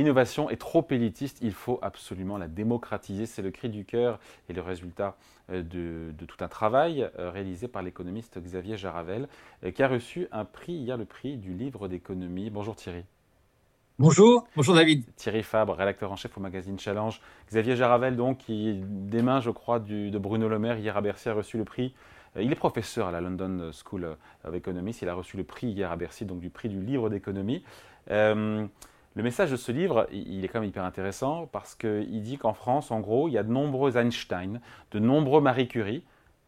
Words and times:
l'innovation 0.00 0.48
est 0.48 0.56
trop 0.56 0.86
élitiste, 0.90 1.38
il 1.42 1.52
faut 1.52 1.78
absolument 1.82 2.38
la 2.38 2.48
démocratiser. 2.48 3.26
C'est 3.26 3.42
le 3.42 3.50
cri 3.50 3.68
du 3.68 3.84
cœur 3.84 4.18
et 4.48 4.54
le 4.54 4.62
résultat 4.62 5.16
euh, 5.50 5.62
de, 5.62 6.24
tout 6.24 6.42
un 6.42 6.48
travail 6.48 7.06
euh, 7.18 7.30
réalisé 7.30 7.68
par 7.68 7.82
l'économiste 7.82 8.38
Xavier 8.38 8.78
Jaravel, 8.78 9.28
euh, 9.62 9.70
qui 9.70 9.82
a 9.82 9.88
reçu 9.88 10.26
un 10.32 10.46
prix 10.46 10.72
hier, 10.72 10.96
le 10.96 11.04
prix 11.04 11.36
du 11.36 11.52
livre 11.52 11.86
d'économie. 11.86 12.48
Bonjour 12.48 12.76
Thierry. 12.76 13.04
Bonjour, 13.98 14.46
bonjour 14.56 14.74
David. 14.74 15.04
Thierry 15.16 15.42
Fabre, 15.42 15.74
rédacteur 15.74 16.10
en 16.10 16.16
chef 16.16 16.34
au 16.38 16.40
magazine 16.40 16.78
Challenge. 16.78 17.20
Xavier 17.48 17.76
Jaravel, 17.76 18.16
donc, 18.16 18.38
qui, 18.38 18.80
des 18.82 19.20
mains, 19.20 19.40
je 19.40 19.50
crois, 19.50 19.80
de 19.80 20.18
Bruno 20.18 20.48
Le 20.48 20.58
Maire, 20.58 20.78
hier 20.78 20.96
à 20.96 21.02
Bercy, 21.02 21.28
a 21.28 21.34
reçu 21.34 21.58
le 21.58 21.66
prix. 21.66 21.94
Il 22.36 22.50
est 22.50 22.56
professeur 22.56 23.08
à 23.08 23.10
la 23.10 23.20
London 23.20 23.70
School 23.72 24.16
of 24.44 24.54
Economics. 24.54 25.02
Il 25.02 25.10
a 25.10 25.14
reçu 25.14 25.36
le 25.36 25.44
prix 25.44 25.66
hier 25.66 25.92
à 25.92 25.96
Bercy, 25.96 26.24
donc 26.24 26.40
du 26.40 26.48
prix 26.48 26.70
du 26.70 26.80
livre 26.80 27.10
d'économie. 27.10 27.62
Le 29.16 29.24
message 29.24 29.50
de 29.50 29.56
ce 29.56 29.72
livre, 29.72 30.06
il 30.12 30.44
est 30.44 30.48
quand 30.48 30.60
même 30.60 30.68
hyper 30.68 30.84
intéressant 30.84 31.48
parce 31.50 31.74
qu'il 31.74 32.22
dit 32.22 32.38
qu'en 32.38 32.54
France, 32.54 32.92
en 32.92 33.00
gros, 33.00 33.26
il 33.26 33.32
y 33.32 33.38
a 33.38 33.42
de 33.42 33.50
nombreux 33.50 33.96
Einstein, 33.96 34.60
de 34.92 34.98
nombreux 35.00 35.40
Marie 35.40 35.66
Curie, 35.66 36.04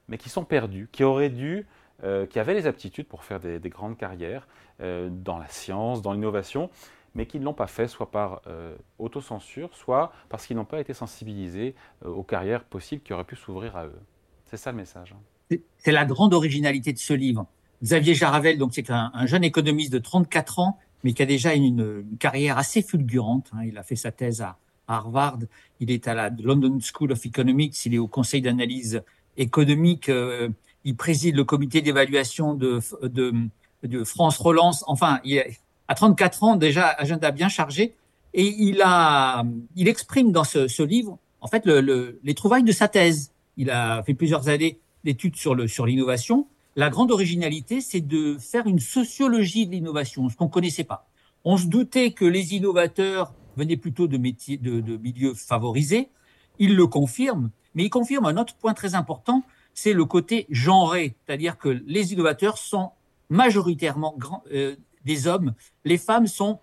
mais 0.07 0.17
qui 0.17 0.29
sont 0.29 0.45
perdus, 0.45 0.89
qui 0.93 1.03
auraient 1.03 1.29
dû, 1.29 1.67
euh, 2.05 2.25
qui 2.27 2.39
avaient 2.39 2.55
les 2.55 2.69
aptitudes 2.69 3.09
pour 3.09 3.25
faire 3.25 3.41
des, 3.41 3.59
grandes 3.69 3.97
carrières 3.97 4.47
euh, 4.81 5.09
dans 5.11 5.39
la 5.39 5.49
science, 5.49 6.03
dans 6.03 6.13
l'innovation, 6.13 6.71
mais 7.17 7.27
qui 7.27 7.41
ne 7.41 7.45
l'ont 7.45 7.53
pas 7.53 7.67
fait, 7.67 7.89
soit 7.89 8.13
par 8.13 8.43
euh, 8.47 8.77
autocensure, 9.01 9.75
soit 9.75 10.13
parce 10.29 10.47
qu'ils 10.47 10.57
n'ont 10.57 10.65
pas 10.65 10.81
été 10.81 10.95
sensibilisés 10.95 11.75
aux 12.05 12.23
carrières 12.23 12.63
possibles 12.63 13.03
qui 13.03 13.13
auraient 13.13 13.25
pu 13.25 13.37
s'ouvrir 13.37 13.77
à 13.77 13.87
eux. 13.87 14.01
C'est 14.47 14.57
ça 14.57 14.71
le 14.71 14.77
message. 14.77 15.17
C'est 15.79 15.93
la 15.93 16.05
grande 16.05 16.33
originalité 16.33 16.93
de 16.93 16.99
ce 16.99 17.13
livre. 17.13 17.47
Xavier 17.83 18.15
Jaravel, 18.15 18.57
donc 18.57 18.73
c'est 18.73 18.91
un 18.91 19.27
jeune 19.27 19.43
économiste 19.43 19.93
de 19.93 19.99
34 19.99 20.61
ans 20.61 20.79
mais 21.03 21.13
qui 21.13 21.23
a 21.23 21.27
déjà 21.27 21.55
une, 21.55 22.05
carrière 22.19 22.59
assez 22.59 22.83
fulgurante. 22.83 23.51
Hein. 23.55 23.65
Il 23.65 23.79
a 23.79 23.83
fait 23.83 23.97
sa 23.97 24.13
thèse 24.13 24.41
à, 24.41 24.59
Harvard, 24.89 25.39
il 25.81 25.91
est 25.91 26.09
à 26.09 26.15
la 26.15 26.29
London 26.29 26.79
School 26.81 27.13
of 27.13 27.25
Economics, 27.25 27.87
il 27.87 27.95
est 27.95 27.99
au 27.99 28.09
conseil 28.09 28.43
d'analyse 28.43 29.03
économique, 29.37 30.09
euh, 30.09 30.49
il 30.85 30.97
préside 30.97 31.37
le 31.37 31.45
comité 31.45 31.81
d'évaluation 31.81 32.55
de, 32.55 32.81
France 34.05 34.39
Relance. 34.39 34.85
Enfin, 34.87 35.21
il 35.25 35.39
a, 35.39 35.45
à 35.89 35.95
34 35.95 36.43
ans, 36.45 36.57
déjà 36.57 36.89
agenda 36.89 37.31
bien 37.31 37.49
chargé, 37.49 37.95
et 38.35 38.45
il, 38.45 38.83
a, 38.83 39.45
il 39.77 39.89
exprime 39.89 40.33
dans 40.33 40.45
ce, 40.45 40.83
livre, 40.83 41.19
en 41.41 41.47
fait, 41.47 41.65
le, 41.67 42.19
les 42.23 42.35
trouvailles 42.35 42.65
de 42.65 42.73
sa 42.73 42.89
thèse. 42.89 43.31
Il 43.57 43.71
a 43.71 44.03
fait 44.03 44.15
plusieurs 44.15 44.49
années 44.49 44.79
d'études 45.05 45.37
sur 45.37 45.55
l'innovation, 45.55 46.39
sur 46.39 46.47
la 46.77 46.91
grande 46.91 47.11
originalité, 47.11 47.81
c'est 47.81 48.01
de 48.01 48.39
faire 48.39 48.67
une 48.67 48.79
sociologie 48.79 49.67
de 49.67 49.73
l'innovation, 49.73 50.29
ce 50.29 50.37
qu'on 50.37 50.47
ne 50.47 50.51
connaissait 50.51 50.85
pas. 50.85 51.07
On 51.45 51.57
se 51.57 51.67
doutait 51.67 52.13
que 52.13 52.25
les 52.25 52.55
innovateurs 52.55 53.35
venaient 53.57 53.77
plutôt 53.77 54.07
de, 54.07 54.17
métiers, 54.17 54.57
de, 54.57 54.97
milieux 54.97 55.35
favorisés. 55.35 56.09
Il 56.59 56.75
le 56.77 56.87
confirme, 56.87 57.51
mais 57.75 57.85
il 57.85 57.91
confirme 57.91 58.27
un 58.27 58.37
autre 58.37 58.55
point 58.55 58.75
très 58.75 58.95
important, 58.95 59.43
c'est 59.75 59.93
le 59.93 60.05
côté 60.05 60.47
genré, 60.51 61.15
c'est-à-dire 61.27 61.59
que 61.59 61.69
les 61.69 62.13
innovateurs 62.13 62.59
sont 62.59 62.91
majoritairement 63.29 64.17
euh, 64.53 64.77
des 65.05 65.27
hommes, 65.27 65.55
les 65.85 65.99
femmes 65.99 66.27
sont 66.27 66.59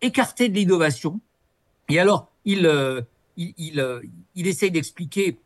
écartées 0.00 0.48
de 0.48 0.54
l'innovation. 0.54 1.20
Et 1.88 1.98
alors, 1.98 2.30
il, 2.44 2.66
euh, 2.66 3.02
il, 3.36 3.80
euh, 3.80 4.00
il, 4.34 4.46
essaye 4.46 4.70
d'expliquer 4.70 5.38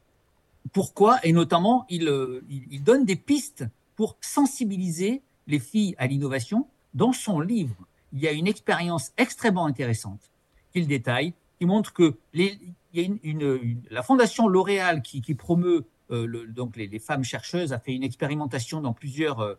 pourquoi, 0.73 1.19
et 1.25 1.33
notamment, 1.33 1.87
il, 1.89 2.09
il 2.49 2.83
donne 2.83 3.05
des 3.05 3.17
pistes 3.17 3.65
pour 3.99 4.17
sensibiliser 4.21 5.23
les 5.49 5.59
filles 5.59 5.97
à 5.99 6.07
l'innovation. 6.07 6.69
Dans 6.95 7.13
son 7.13 7.41
livre, 7.41 7.75
il 8.13 8.21
y 8.21 8.29
a 8.29 8.31
une 8.31 8.47
expérience 8.47 9.11
extrêmement 9.17 9.67
intéressante 9.67 10.31
qu'il 10.73 10.87
détaille, 10.87 11.35
qui 11.59 11.67
montre 11.67 11.93
que 11.93 12.17
la 12.33 14.03
fondation 14.05 14.47
L'Oréal 14.47 15.03
qui, 15.03 15.35
promeut 15.35 15.85
euh, 16.13 16.47
donc 16.47 16.77
les, 16.77 16.99
femmes 17.01 17.25
chercheuses 17.25 17.73
a 17.73 17.81
fait 17.81 17.93
une 17.93 18.05
expérimentation 18.05 18.81
dans 18.81 18.93
plusieurs 18.93 19.41
euh, 19.41 19.55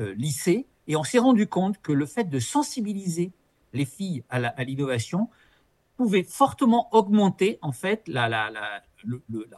euh, 0.00 0.12
lycées 0.14 0.66
et 0.88 0.96
on 0.96 1.04
s'est 1.04 1.20
rendu 1.20 1.46
compte 1.46 1.80
que 1.80 1.92
le 1.92 2.06
fait 2.06 2.24
de 2.24 2.40
sensibiliser 2.40 3.30
les 3.72 3.84
filles 3.84 4.24
à 4.28 4.64
l'innovation 4.64 5.30
pouvait 5.96 6.24
fortement 6.24 6.88
augmenter 6.92 7.60
en 7.62 7.70
fait 7.70 8.02
la, 8.08 8.42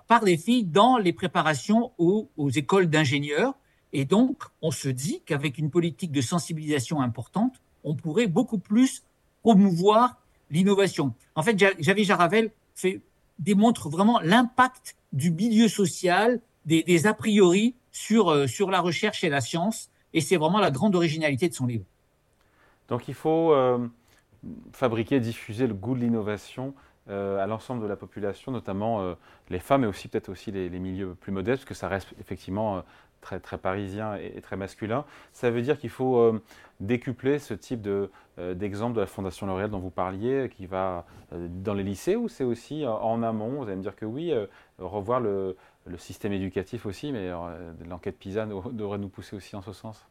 part 0.09 0.25
des 0.25 0.37
filles 0.37 0.65
dans 0.65 0.99
les 0.99 1.15
préparations 1.15 1.93
aux 1.97 2.51
écoles 2.51 2.89
d'ingénieurs 2.89 3.55
et 3.93 4.05
donc, 4.05 4.43
on 4.63 4.71
se 4.71 4.89
dit 4.89 5.23
qu'avec 5.25 5.59
une 5.59 5.71
politique 5.71 6.13
de 6.13 6.21
sensibilisation 6.21 7.01
importante, 7.01 7.61
on 7.85 7.95
pourrait 7.95 8.27
beaucoup 8.27 8.59
plus 8.59 9.05
promouvoir 9.43 10.17
l'innovation. 10.51 11.15
En 11.35 11.43
fait, 11.43 11.59
Javier 11.59 12.05
Jaravel 12.05 12.51
démontre 13.39 13.89
vraiment 13.89 14.21
l'impact 14.21 14.97
du 15.13 15.31
milieu 15.31 15.69
social, 15.69 16.41
des, 16.65 17.07
a 17.07 17.15
priori 17.15 17.75
sur, 17.93 18.31
euh, 18.31 18.47
sur 18.47 18.71
la 18.71 18.81
recherche 18.81 19.25
et 19.25 19.29
la 19.29 19.41
science, 19.41 19.91
et 20.13 20.21
c'est 20.21 20.37
vraiment 20.37 20.59
la 20.59 20.71
grande 20.71 20.95
originalité 20.97 21.49
de 21.49 21.55
son 21.55 21.67
livre. 21.67 21.85
Donc 22.89 23.09
il 23.09 23.15
faut 23.15 23.53
euh, 23.53 23.87
fabriquer, 24.73 25.21
diffuser 25.21 25.67
le 25.67 25.75
goût 25.75 25.95
de 25.95 26.01
l'innovation 26.01 26.75
euh, 27.09 27.43
à 27.43 27.47
l'ensemble 27.47 27.83
de 27.83 27.87
la 27.87 27.97
population, 27.97 28.53
notamment 28.53 29.15
les 29.49 29.61
femmes, 29.61 29.85
et 29.85 29.87
aussi 29.87 30.09
peut-être 30.09 30.29
aussi 30.29 30.51
les, 30.51 30.69
milieux 30.71 31.15
plus 31.15 31.33
modestes, 31.33 31.63
parce 31.63 31.69
que 31.69 31.75
ça 31.75 31.89
reste 31.89 32.15
effectivement 32.21 32.83
très, 33.27 33.41
très 33.41 33.59
parisien 33.59 34.15
et, 34.15 34.41
très 34.41 34.57
masculin. 34.57 35.05
Ça 35.33 35.51
veut 35.51 35.63
dire 35.63 35.79
qu'il 35.79 35.91
faut 35.91 36.19
euh, 36.19 36.41
décupler 36.79 37.41
ce 37.41 37.55
type 37.55 37.83
de, 37.83 38.11
euh, 38.39 38.55
d'exemple 38.55 38.95
de 38.95 39.01
la 39.01 39.07
Fondation 39.07 39.47
L'Oréal 39.47 39.69
dont 39.69 39.81
vous 39.81 39.91
parliez, 39.91 40.49
qui 40.49 40.67
va 40.67 41.05
euh, 41.33 41.49
dans 41.51 41.75
les 41.75 41.83
lycées 41.83 42.15
ou 42.15 42.29
c'est 42.29 42.45
aussi 42.45 42.87
en 42.87 43.23
amont? 43.25 43.63
Vous 43.63 43.65
allez 43.65 43.77
me 43.77 43.83
dire 43.83 43.97
que 43.97 44.05
oui, 44.05 44.33
revoir 44.79 45.19
le, 45.19 45.57
le, 45.87 45.99
système 45.99 46.33
éducatif 46.33 46.87
aussi, 46.87 47.11
mais 47.11 47.31
l'enquête 47.89 48.17
PISA 48.17 48.47
devrait 48.47 48.99
nous 48.99 49.09
pousser 49.09 49.35
aussi 49.35 49.57
en 49.57 49.63
ce 49.63 49.73
sens. 49.73 50.07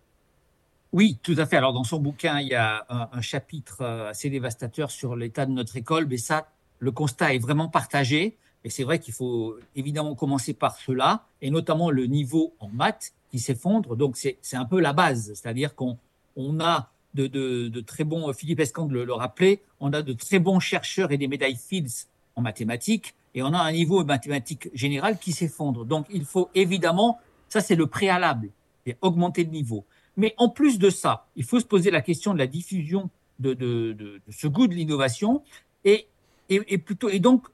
Oui, 0.92 1.18
tout 1.24 1.36
à 1.38 1.46
fait. 1.46 1.58
Alors, 1.58 1.74
dans 1.74 1.84
son 1.84 2.00
bouquin, 2.00 2.40
il 2.40 2.48
y 2.50 2.56
a 2.56 2.86
un, 2.90 3.10
un 3.12 3.22
chapitre 3.22 3.84
assez 3.84 4.30
dévastateur 4.30 4.92
sur 4.92 5.16
l'état 5.16 5.46
de 5.46 5.52
notre 5.52 5.78
école, 5.78 6.06
mais 6.06 6.18
ça, 6.18 6.48
le 6.80 6.92
constat 6.92 7.34
est 7.34 7.40
vraiment 7.40 7.70
partagé. 7.70 8.38
Et 8.66 8.72
c'est 8.72 8.84
vrai 8.84 8.98
qu'il 8.98 9.14
faut 9.14 9.58
évidemment 9.76 10.16
commencer 10.16 10.56
par 10.56 10.76
cela, 10.76 11.24
et 11.40 11.52
notamment 11.52 11.92
le 11.92 12.08
niveau 12.08 12.56
en 12.60 12.68
maths 12.68 13.14
qui 13.30 13.38
s'effondre. 13.38 13.96
Donc 13.96 14.18
c'est 14.18 14.40
un 14.54 14.66
peu 14.66 14.82
la 14.82 14.92
base, 14.92 15.34
c'est-à-dire 15.36 15.76
qu'on 15.76 16.00
on 16.36 16.60
a 16.60 16.90
de, 17.14 17.28
de, 17.28 17.68
de, 17.68 17.82
très 17.82 18.04
bons, 18.04 18.34
Philippe 18.34 18.60
Escande 18.60 18.92
le, 18.92 19.14
rappelait, 19.14 19.62
on 19.80 19.94
a 19.94 20.02
de 20.02 20.14
très 20.14 20.40
bons 20.40 20.60
chercheurs 20.60 21.12
et 21.12 21.18
des 21.18 21.28
médailles 21.28 21.56
Fields 21.56 22.08
en 22.36 22.42
mathématiques, 22.42 23.14
et 23.36 23.44
on 23.44 23.54
a 23.54 23.60
un 23.60 23.72
niveau 23.72 24.04
mathématique 24.04 24.70
général 24.74 25.20
qui 25.20 25.32
s'effondre. 25.32 25.86
Donc 25.86 26.08
il 26.10 26.26
faut 26.26 26.50
évidemment, 26.56 27.20
ça 27.50 27.62
c'est 27.62 27.76
le 27.76 27.86
préalable, 27.86 28.50
et 28.88 28.98
augmenter 29.02 29.44
le 29.44 29.52
niveau. 29.52 29.86
Mais 30.18 30.34
en 30.38 30.50
plus 30.50 30.80
de 30.80 30.90
ça, 30.90 31.28
il 31.36 31.44
faut 31.44 31.60
se 31.60 31.66
poser 31.66 31.92
la 31.92 32.02
question 32.02 32.34
de 32.34 32.40
la 32.40 32.48
diffusion 32.48 33.12
de, 33.38 33.54
de, 33.54 33.94
de 33.94 34.22
ce 34.32 34.48
goût 34.48 34.66
de 34.66 34.74
l'innovation, 34.74 35.44
et, 35.84 36.08
et, 36.50 36.78
plutôt, 36.80 37.10
et 37.10 37.20
donc 37.20 37.46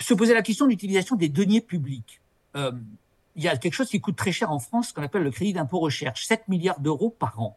se 0.00 0.14
poser 0.14 0.34
la 0.34 0.42
question 0.42 0.66
de 0.66 0.70
l'utilisation 0.70 1.16
des 1.16 1.28
deniers 1.28 1.60
publics. 1.60 2.20
Euh, 2.56 2.72
il 3.36 3.42
y 3.42 3.48
a 3.48 3.56
quelque 3.56 3.74
chose 3.74 3.88
qui 3.88 4.00
coûte 4.00 4.16
très 4.16 4.32
cher 4.32 4.50
en 4.50 4.58
France, 4.58 4.92
qu'on 4.92 5.02
appelle 5.02 5.22
le 5.22 5.30
crédit 5.30 5.52
d'impôt 5.52 5.78
recherche, 5.78 6.26
7 6.26 6.48
milliards 6.48 6.80
d'euros 6.80 7.10
par 7.10 7.40
an. 7.40 7.56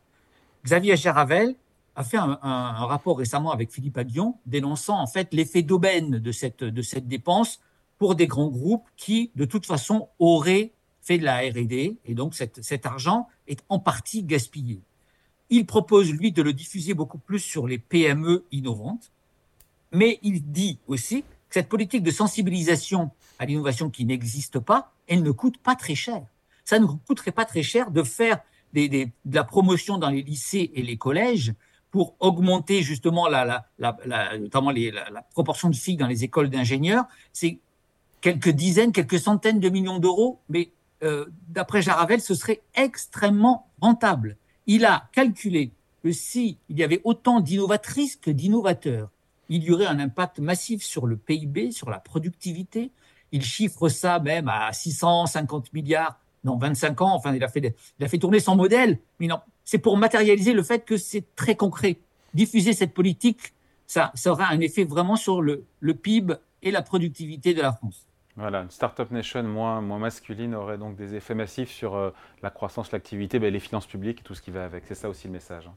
Xavier 0.64 0.96
Geravel 0.96 1.56
a 1.96 2.04
fait 2.04 2.18
un, 2.18 2.38
rapport 2.42 3.18
récemment 3.18 3.52
avec 3.52 3.72
Philippe 3.72 3.98
Adion 3.98 4.36
dénonçant 4.46 5.00
en 5.00 5.08
fait 5.08 5.34
l'effet 5.34 5.62
d'aubaine 5.62 6.20
de 6.20 6.32
cette, 6.32 6.64
de 6.64 6.82
cette 6.82 7.08
dépense 7.08 7.60
pour 7.98 8.16
des 8.16 8.28
grands 8.28 8.48
groupes 8.48 8.86
qui, 8.98 9.32
de 9.36 9.46
toute 9.46 9.66
façon, 9.66 10.08
auraient 10.20 10.72
fait 11.02 11.18
de 11.18 11.26
la 11.26 11.40
R&D 11.40 11.98
et 12.06 12.14
donc 12.16 12.34
cet 12.34 12.86
argent 12.86 13.28
est 13.48 13.64
en 13.70 13.80
partie 13.80 14.24
gaspillé. 14.24 14.82
Il 15.50 15.66
propose, 15.66 16.12
lui, 16.12 16.32
de 16.32 16.42
le 16.42 16.54
diffuser 16.54 16.94
beaucoup 16.94 17.18
plus 17.18 17.40
sur 17.40 17.68
les 17.68 17.78
PME 17.78 18.46
innovantes, 18.52 19.12
mais 19.92 20.20
il 20.24 20.52
dit 20.52 20.80
aussi 20.88 21.24
cette 21.54 21.70
politique 21.70 22.02
de 22.02 22.10
sensibilisation 22.10 23.12
à 23.38 23.46
l'innovation 23.46 23.92
qui 23.92 24.06
n'existe 24.06 24.58
pas, 24.58 24.92
elle 25.08 25.22
ne 25.22 25.30
coûte 25.30 25.60
pas 25.60 25.76
très 25.76 25.94
cher. 25.94 26.24
Ça 26.66 26.80
ne 26.80 26.88
coûterait 26.88 27.32
pas 27.32 27.46
très 27.46 27.62
cher 27.62 27.92
de 27.92 28.02
faire 28.02 28.40
de 28.74 29.08
la 29.32 29.44
promotion 29.44 30.00
dans 30.00 30.10
les 30.10 30.24
lycées 30.24 30.72
et 30.74 30.82
les 30.82 30.98
collèges 30.98 31.54
pour 31.92 32.16
augmenter 32.20 32.82
justement 32.82 33.28
la, 33.28 33.68
notamment 34.40 34.72
la, 34.72 35.22
proportion 35.34 35.70
de 35.70 35.76
filles 35.76 35.98
dans 35.98 36.08
les 36.08 36.24
écoles 36.24 36.50
d'ingénieurs. 36.50 37.06
C'est 37.34 37.60
quelques 38.20 38.50
dizaines, 38.50 38.92
quelques 38.92 39.20
centaines 39.20 39.60
de 39.60 39.70
millions 39.70 40.00
d'euros, 40.00 40.40
mais 40.50 40.72
euh, 41.04 41.28
d'après 41.50 41.84
Jaravel, 41.84 42.20
ce 42.20 42.34
serait 42.34 42.64
extrêmement 42.74 43.68
rentable. 43.80 44.38
Il 44.66 44.86
a 44.86 45.08
calculé 45.12 45.72
que 46.02 46.12
si 46.12 46.58
il 46.70 46.80
y 46.80 46.84
avait 46.84 47.02
autant 47.04 47.42
d'innovatrices 47.42 48.16
que 48.16 48.32
d'innovateurs, 48.32 49.12
il 49.54 49.64
y 49.64 49.72
aurait 49.72 49.86
un 49.86 50.00
impact 50.00 50.40
massif 50.40 50.84
sur 50.84 51.06
le 51.06 51.16
PIB, 51.16 51.72
sur 51.72 51.90
la 51.90 52.00
productivité. 52.00 52.92
Il 53.32 53.44
chiffre 53.44 53.88
ça 53.88 54.20
même 54.20 54.48
à 54.48 54.74
650 54.74 55.74
milliards 55.74 56.20
dans 56.44 56.58
25 56.58 57.02
ans. 57.02 57.14
Enfin, 57.14 57.36
il 57.36 57.44
a 57.44 57.48
fait, 57.48 57.76
fait 58.00 58.18
tourner 58.18 58.40
son 58.40 58.56
modèle. 58.56 58.98
Mais 59.20 59.28
non, 59.28 59.40
c'est 59.64 59.78
pour 59.78 59.96
matérialiser 59.98 60.54
le 60.54 60.64
fait 60.64 60.86
que 60.86 60.98
c'est 60.98 61.36
très 61.36 61.56
concret. 61.56 62.00
Diffuser 62.34 62.74
cette 62.74 62.96
politique, 62.96 63.54
ça, 63.86 64.12
aura 64.26 64.48
un 64.48 64.60
effet 64.60 64.86
vraiment 64.86 65.16
sur 65.16 65.42
le, 65.42 65.66
le 65.80 65.94
PIB 65.94 66.34
et 66.64 66.72
la 66.72 66.82
productivité 66.82 67.54
de 67.54 67.62
la 67.62 67.74
France. 67.74 68.08
Voilà, 68.36 68.62
une 68.62 68.72
Startup 68.72 69.10
Nation 69.12 69.44
moins, 69.44 69.82
moins 69.82 70.00
masculine 70.00 70.56
aurait 70.56 70.80
donc 70.80 70.96
des 70.96 71.14
effets 71.14 71.36
massifs 71.36 71.70
sur 71.70 71.94
euh, 71.94 72.10
la 72.42 72.50
croissance, 72.50 72.92
l'activité, 72.92 73.38
ben, 73.38 73.54
les 73.54 73.60
finances 73.60 73.86
publiques 73.86 74.22
et 74.22 74.24
tout 74.24 74.34
ce 74.34 74.42
qui 74.42 74.50
va 74.50 74.66
avec. 74.66 74.86
C'est 74.88 74.96
ça 74.96 75.10
aussi 75.10 75.28
le 75.28 75.34
message. 75.34 75.68
Hein. 75.68 75.76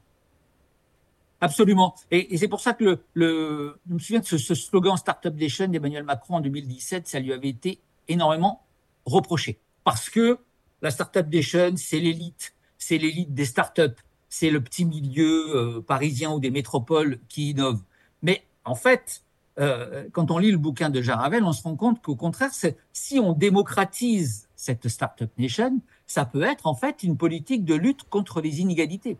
Absolument. 1.39 1.95
Et, 2.09 2.37
c'est 2.37 2.47
pour 2.47 2.61
ça 2.61 2.73
que 2.73 2.83
le, 2.83 2.99
le, 3.13 3.79
je 3.87 3.93
me 3.93 3.99
souviens 3.99 4.19
de 4.19 4.25
ce, 4.25 4.37
slogan 4.55 4.97
Startup 4.97 5.33
Nation 5.33 5.67
d'Emmanuel 5.67 6.03
Macron 6.03 6.35
en 6.35 6.41
2017, 6.41 7.07
ça 7.07 7.19
lui 7.19 7.31
avait 7.31 7.49
été 7.49 7.79
énormément 8.07 8.63
reproché. 9.05 9.59
Parce 9.83 10.09
que 10.09 10.39
la 10.81 10.91
Startup 10.91 11.27
Nation, 11.31 11.73
c'est 11.75 11.99
l'élite, 11.99 12.53
c'est 12.77 12.97
l'élite 12.97 13.33
des 13.33 13.45
startups, 13.45 13.95
c'est 14.29 14.49
le 14.49 14.61
petit 14.61 14.85
milieu 14.85 15.55
euh, 15.55 15.81
parisien 15.81 16.31
ou 16.31 16.39
des 16.39 16.51
métropoles 16.51 17.19
qui 17.29 17.51
innovent. 17.51 17.83
Mais 18.23 18.43
en 18.65 18.75
fait, 18.75 19.21
euh, 19.59 20.07
quand 20.11 20.31
on 20.31 20.37
lit 20.37 20.51
le 20.51 20.57
bouquin 20.57 20.89
de 20.89 21.01
Jaravel, 21.01 21.43
on 21.43 21.53
se 21.53 21.63
rend 21.63 21.75
compte 21.75 22.01
qu'au 22.01 22.15
contraire, 22.15 22.51
si 22.93 23.19
on 23.19 23.33
démocratise 23.33 24.47
cette 24.55 24.87
Startup 24.87 25.31
Nation, 25.37 25.79
ça 26.05 26.25
peut 26.25 26.43
être 26.43 26.67
en 26.67 26.75
fait 26.75 27.03
une 27.03 27.17
politique 27.17 27.65
de 27.65 27.75
lutte 27.75 28.03
contre 28.03 28.41
les 28.41 28.61
inégalités. 28.61 29.17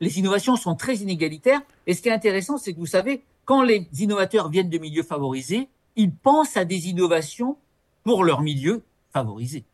Les 0.00 0.18
innovations 0.18 0.56
sont 0.56 0.74
très 0.74 0.96
inégalitaires, 0.96 1.60
et 1.86 1.94
ce 1.94 2.02
qui 2.02 2.08
est 2.08 2.12
intéressant, 2.12 2.56
c'est 2.56 2.72
que 2.72 2.78
vous 2.78 2.86
savez, 2.86 3.22
quand 3.44 3.62
les 3.62 3.88
innovateurs 3.98 4.48
viennent 4.48 4.70
de 4.70 4.78
milieux 4.78 5.02
favorisés, 5.02 5.68
ils 5.96 6.14
pensent 6.14 6.56
à 6.56 6.64
des 6.64 6.88
innovations 6.88 7.58
pour 8.04 8.24
leur 8.24 8.40
milieu 8.40 8.82
favorisé. 9.12 9.64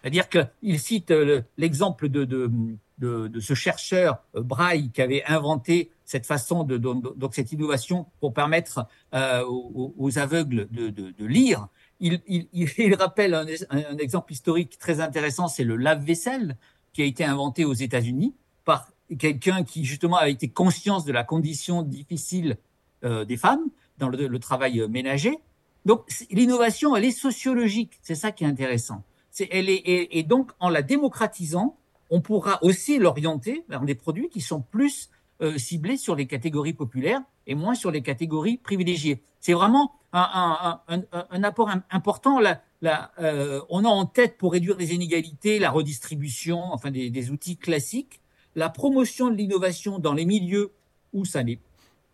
C'est-à-dire 0.00 0.28
qu'il 0.28 0.78
cite 0.78 1.10
euh, 1.10 1.42
l'exemple 1.56 2.08
de, 2.08 2.24
de, 2.24 2.50
de, 2.98 3.40
ce 3.40 3.54
chercheur 3.54 4.22
euh, 4.34 4.42
Braille 4.42 4.90
qui 4.90 5.02
avait 5.02 5.24
inventé 5.24 5.90
cette 6.04 6.26
façon 6.26 6.64
de, 6.64 6.76
donc 6.76 7.34
cette 7.34 7.52
innovation 7.52 8.06
pour 8.20 8.34
permettre 8.34 8.86
euh, 9.14 9.42
aux, 9.46 10.18
aveugles 10.18 10.68
de, 10.70 11.24
lire. 11.24 11.68
Il, 12.00 12.20
il, 12.26 12.48
il 12.78 12.94
rappelle 12.94 13.34
un, 13.34 13.46
un, 13.70 13.96
exemple 13.96 14.32
historique 14.32 14.78
très 14.78 15.00
intéressant, 15.00 15.48
c'est 15.48 15.64
le 15.64 15.76
lave-vaisselle 15.76 16.56
qui 16.92 17.02
a 17.02 17.06
été 17.06 17.24
inventé 17.24 17.64
aux 17.64 17.72
États-Unis 17.72 18.34
par 18.64 18.88
quelqu'un 19.18 19.64
qui 19.64 19.84
justement 19.84 20.16
a 20.16 20.28
été 20.28 20.48
conscience 20.48 21.04
de 21.04 21.12
la 21.12 21.24
condition 21.24 21.82
difficile 21.82 22.56
euh, 23.04 23.24
des 23.24 23.36
femmes 23.36 23.64
dans 23.98 24.08
le, 24.08 24.38
travail 24.38 24.84
ménager. 24.88 25.38
Donc 25.84 26.04
l'innovation, 26.30 26.96
elle 26.96 27.04
est 27.04 27.10
sociologique, 27.10 27.92
c'est 28.02 28.14
ça 28.14 28.32
qui 28.32 28.44
est 28.44 28.46
intéressant. 28.46 29.04
Elle 29.50 29.68
est, 29.68 29.82
et, 29.84 30.22
donc 30.22 30.52
en 30.60 30.68
la 30.68 30.82
démocratisant, 30.82 31.76
on 32.10 32.20
pourra 32.20 32.62
aussi 32.62 32.98
l'orienter 32.98 33.64
vers 33.68 33.82
des 33.82 33.94
produits 33.94 34.28
qui 34.28 34.40
sont 34.40 34.60
plus 34.60 35.10
euh, 35.42 35.58
ciblés 35.58 35.96
sur 35.96 36.14
les 36.14 36.26
catégories 36.26 36.72
populaires 36.72 37.20
et 37.46 37.54
moins 37.54 37.74
sur 37.74 37.90
les 37.90 38.02
catégories 38.02 38.56
privilégiées. 38.56 39.22
C'est 39.40 39.52
vraiment 39.52 39.92
un, 40.12 41.42
apport 41.42 41.70
important. 41.90 42.38
La, 42.38 42.62
la, 42.80 43.10
euh, 43.18 43.60
on 43.68 43.84
a 43.84 43.88
en 43.88 44.06
tête 44.06 44.38
pour 44.38 44.52
réduire 44.52 44.76
les 44.78 44.94
inégalités 44.94 45.58
la 45.58 45.70
redistribution, 45.70 46.62
enfin 46.72 46.90
des 46.90 47.30
outils 47.30 47.56
classiques. 47.56 48.20
La 48.54 48.68
promotion 48.68 49.30
de 49.30 49.36
l'innovation 49.36 49.98
dans 49.98 50.14
les 50.14 50.24
milieux 50.24 50.72
où 51.12 51.24
ça 51.24 51.42
n'est 51.42 51.60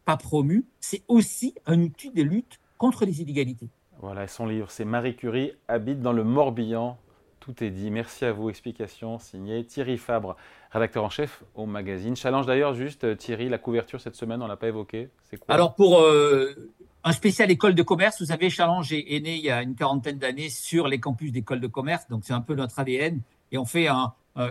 pas 0.04 0.16
promu, 0.16 0.64
c'est 0.80 1.02
aussi 1.08 1.54
un 1.66 1.80
outil 1.82 2.10
de 2.10 2.22
lutte 2.22 2.60
contre 2.78 3.04
les 3.04 3.20
inégalités. 3.20 3.68
Voilà, 4.00 4.26
son 4.26 4.46
livre, 4.46 4.70
c'est 4.70 4.86
Marie 4.86 5.16
Curie 5.16 5.52
habite 5.68 6.00
dans 6.00 6.12
le 6.12 6.24
Morbihan 6.24 6.98
tout 7.40 7.64
est 7.64 7.70
dit. 7.70 7.90
Merci 7.90 8.24
à 8.24 8.32
vous. 8.32 8.50
Explication 8.50 9.18
signée 9.18 9.64
Thierry 9.64 9.98
Fabre, 9.98 10.36
rédacteur 10.70 11.02
en 11.02 11.10
chef 11.10 11.42
au 11.54 11.66
magazine. 11.66 12.14
Challenge 12.14 12.46
d'ailleurs, 12.46 12.74
juste 12.74 13.04
euh, 13.04 13.16
Thierry, 13.16 13.48
la 13.48 13.58
couverture 13.58 14.00
cette 14.00 14.14
semaine, 14.14 14.42
on 14.42 14.46
l'a 14.46 14.56
pas 14.56 14.68
évoqué. 14.68 15.08
C'est 15.24 15.38
quoi? 15.38 15.54
Alors 15.54 15.74
pour 15.74 16.00
euh, 16.00 16.54
un 17.02 17.12
spécial 17.12 17.50
école 17.50 17.74
de 17.74 17.82
commerce, 17.82 18.20
vous 18.20 18.26
savez, 18.26 18.50
Challenge 18.50 18.92
est, 18.92 19.20
né 19.20 19.36
il 19.36 19.44
y 19.44 19.50
a 19.50 19.62
une 19.62 19.74
quarantaine 19.74 20.18
d'années 20.18 20.50
sur 20.50 20.86
les 20.86 21.00
campus 21.00 21.32
d'école 21.32 21.60
de 21.60 21.66
commerce, 21.66 22.06
donc 22.08 22.24
c'est 22.24 22.34
un 22.34 22.42
peu 22.42 22.54
notre 22.54 22.78
ADN. 22.78 23.20
Et 23.52 23.58
on 23.58 23.64
fait 23.64 23.88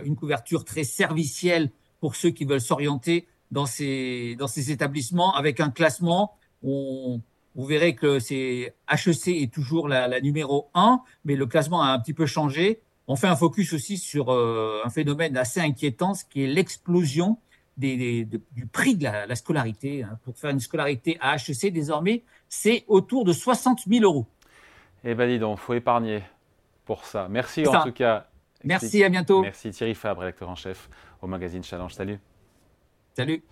une 0.04 0.14
couverture 0.14 0.64
très 0.64 0.84
servicielle 0.84 1.70
pour 2.00 2.16
ceux 2.16 2.30
qui 2.30 2.44
veulent 2.44 2.60
s'orienter 2.60 3.26
dans 3.50 3.66
ces, 3.66 4.36
dans 4.38 4.46
ces 4.46 4.70
établissements 4.70 5.34
avec 5.34 5.60
un 5.60 5.70
classement. 5.70 6.36
On, 6.62 7.20
vous 7.54 7.64
verrez 7.64 7.94
que 7.94 8.18
c'est 8.18 8.74
HEC 8.90 9.28
est 9.28 9.52
toujours 9.52 9.88
la, 9.88 10.20
numéro 10.20 10.70
1, 10.74 11.02
mais 11.24 11.36
le 11.36 11.46
classement 11.46 11.82
a 11.82 11.88
un 11.88 11.98
petit 11.98 12.14
peu 12.14 12.26
changé. 12.26 12.80
On 13.08 13.16
fait 13.16 13.26
un 13.26 13.36
focus 13.36 13.72
aussi 13.72 13.98
sur 13.98 14.30
euh, 14.30 14.80
un 14.84 14.90
phénomène 14.90 15.36
assez 15.36 15.60
inquiétant, 15.60 16.14
ce 16.14 16.24
qui 16.24 16.44
est 16.44 16.46
l'explosion 16.46 17.38
des, 17.76 18.24
du 18.24 18.66
prix 18.66 18.94
de 18.94 19.04
la, 19.04 19.34
scolarité. 19.34 20.04
Hein. 20.04 20.18
Pour 20.24 20.36
faire 20.36 20.50
une 20.50 20.60
scolarité 20.60 21.18
à 21.20 21.36
HEC, 21.36 21.72
désormais, 21.72 22.22
c'est 22.48 22.84
autour 22.86 23.24
de 23.24 23.32
60 23.32 23.80
000 23.88 24.04
euros. 24.04 24.26
Eh 25.02 25.14
bien, 25.14 25.26
dis 25.26 25.38
donc, 25.38 25.58
faut 25.58 25.74
épargner 25.74 26.22
pour 26.84 27.04
ça. 27.04 27.26
Merci 27.28 27.66
en 27.66 27.82
tout 27.82 27.92
cas. 27.92 28.29
Merci, 28.64 29.02
à 29.04 29.08
bientôt. 29.08 29.42
Merci 29.42 29.70
Thierry 29.70 29.94
Fabre, 29.94 30.20
rédacteur 30.20 30.48
en 30.48 30.54
chef 30.54 30.88
au 31.22 31.26
magazine 31.26 31.62
Challenge. 31.62 31.92
Salut. 31.92 32.18
Salut. 33.16 33.42